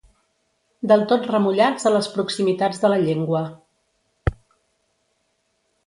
[0.91, 3.45] Del tot remullats a les proximitats de la llengua.